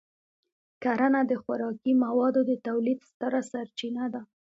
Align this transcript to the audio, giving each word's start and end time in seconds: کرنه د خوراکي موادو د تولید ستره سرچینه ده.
کرنه 0.83 1.21
د 1.29 1.33
خوراکي 1.43 1.93
موادو 2.03 2.41
د 2.49 2.53
تولید 2.67 2.99
ستره 3.09 3.41
سرچینه 3.51 4.05
ده. 4.13 4.21